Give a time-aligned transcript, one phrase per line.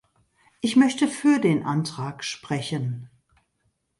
[0.61, 3.11] Ich möchte für den Antrag sprechen.